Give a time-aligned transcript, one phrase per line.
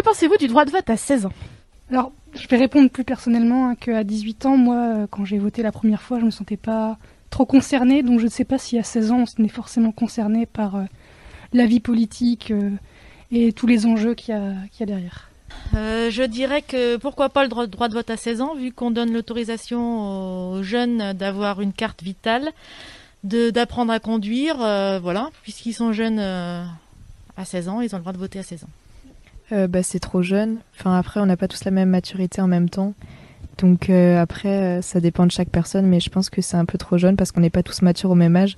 [0.00, 1.32] Que pensez-vous du droit de vote à 16 ans?
[1.90, 5.62] Alors, je vais répondre plus personnellement hein, qu'à 18 ans, moi, euh, quand j'ai voté
[5.62, 6.96] la première fois, je me sentais pas
[7.28, 10.46] trop concernée, donc je ne sais pas si à 16 ans, on est forcément concerné
[10.46, 10.84] par euh,
[11.52, 12.70] la vie politique euh,
[13.30, 15.28] et tous les enjeux qu'il y, y, a derrière.
[15.74, 18.72] Euh, je dirais que pourquoi pas le droit, droit, de vote à 16 ans, vu
[18.72, 22.52] qu'on donne l'autorisation aux jeunes d'avoir une carte vitale,
[23.22, 26.64] d'apprendre à conduire, euh, voilà, puisqu'ils sont jeunes euh,
[27.36, 28.70] à 16 ans, ils ont le droit de voter à 16 ans.
[29.52, 30.58] Euh, bah, c'est trop jeune.
[30.78, 32.94] Enfin, après, on n'a pas tous la même maturité en même temps.
[33.58, 36.96] Donc après, ça dépend de chaque personne, mais je pense que c'est un peu trop
[36.96, 38.56] jeune parce qu'on n'est pas tous matures au même âge.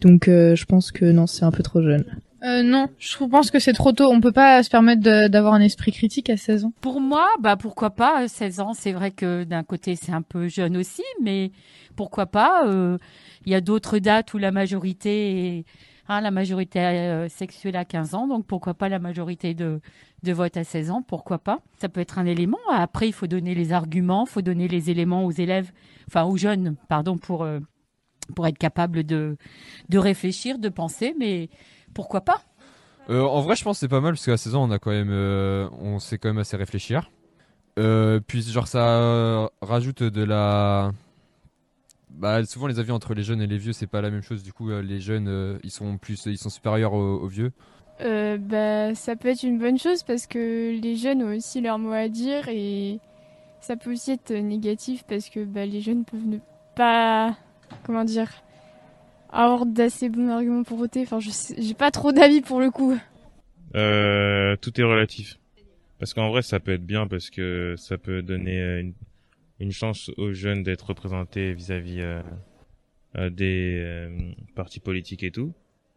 [0.00, 2.06] Donc je pense que non, c'est un peu trop jeune.
[2.44, 4.10] Euh, non, je pense que c'est trop tôt.
[4.10, 6.72] On peut pas se permettre d'avoir un esprit critique à 16 ans.
[6.80, 8.74] Pour moi, bah pourquoi pas 16 ans?
[8.74, 11.50] C'est vrai que d'un côté c'est un peu jeune aussi, mais
[11.96, 12.96] pourquoi pas euh,
[13.44, 15.64] Il y a d'autres dates où la majorité, est,
[16.08, 19.80] hein, la majorité euh, sexuelle à 15 ans, donc pourquoi pas la majorité de
[20.24, 22.58] vote à 16 ans Pourquoi pas Ça peut être un élément.
[22.70, 25.72] Après, il faut donner les arguments, il faut donner les éléments aux élèves,
[26.08, 27.46] enfin aux jeunes, pardon, pour
[28.34, 29.36] pour être capable de
[29.88, 31.48] de réfléchir, de penser, mais
[31.94, 32.42] pourquoi pas
[33.10, 34.78] euh, En vrai, je pense que c'est pas mal parce qu'à 16 ans, on a
[34.78, 37.10] quand même, euh, on sait quand même assez réfléchir.
[37.78, 40.92] Euh, puis genre ça rajoute de la.
[42.18, 44.42] Bah, souvent les avis entre les jeunes et les vieux, c'est pas la même chose.
[44.42, 47.52] Du coup, les jeunes, ils sont plus, ils sont supérieurs aux, vieux.
[48.00, 51.92] bah, ça peut être une bonne chose parce que les jeunes ont aussi leur mot
[51.92, 52.98] à dire et
[53.60, 56.38] ça peut aussi être négatif parce que bah, les jeunes peuvent ne
[56.74, 57.36] pas,
[57.84, 58.30] comment dire,
[59.30, 61.02] avoir d'assez bons arguments pour voter.
[61.02, 62.98] Enfin, je j'ai pas trop d'avis pour le coup.
[63.74, 65.38] Euh, tout est relatif.
[65.98, 68.94] Parce qu'en vrai, ça peut être bien parce que ça peut donner euh, une,
[69.60, 72.22] une chance aux jeunes d'être représentés vis-à-vis euh,
[73.16, 75.52] euh des euh, partis politiques et tout.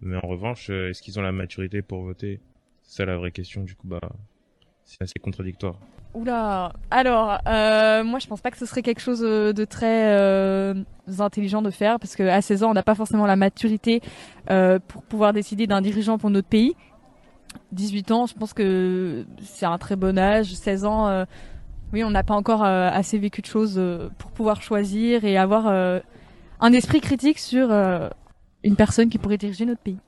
[0.00, 2.40] Mais en revanche, est-ce qu'ils ont la maturité pour voter?
[2.82, 3.62] C'est ça la vraie question.
[3.62, 4.00] Du coup, bah,
[4.84, 5.78] c'est assez contradictoire.
[6.14, 10.74] Oula, alors, euh, moi je pense pas que ce serait quelque chose de très euh,
[11.18, 14.00] intelligent de faire, parce qu'à 16 ans, on n'a pas forcément la maturité
[14.50, 16.74] euh, pour pouvoir décider d'un dirigeant pour notre pays.
[17.72, 20.54] 18 ans, je pense que c'est un très bon âge.
[20.54, 21.26] 16 ans,
[21.92, 23.80] oui, on n'a pas encore euh, assez vécu de choses
[24.18, 25.66] pour pouvoir choisir et avoir
[26.60, 27.70] un esprit critique sur
[28.62, 29.98] une personne qui pourrait diriger notre pays.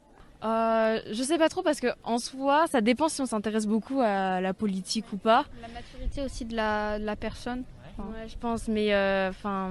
[0.45, 4.01] Euh, je sais pas trop parce que en soi, ça dépend si on s'intéresse beaucoup
[4.01, 5.45] à la politique ou pas.
[5.61, 7.65] La maturité aussi de la, de la personne.
[7.99, 9.71] Ouais, je pense, mais euh, enfin,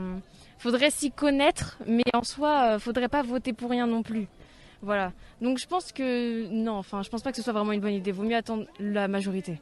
[0.57, 4.27] faudrait s'y connaître, mais en soi, euh, faudrait pas voter pour rien non plus.
[4.81, 5.13] Voilà.
[5.41, 7.93] Donc je pense que non, enfin, je pense pas que ce soit vraiment une bonne
[7.93, 8.11] idée.
[8.11, 9.61] Vaut mieux attendre la majorité.